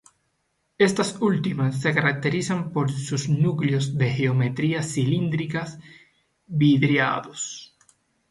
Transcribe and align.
Estas 0.79 1.21
últimas 1.21 1.79
se 1.79 1.93
caracterizan 1.93 2.71
por 2.71 2.91
sus 2.91 3.29
núcleos 3.29 3.99
de 3.99 4.09
geometría 4.11 4.81
cilíndrica, 4.81 5.77
vidriados. 6.47 7.75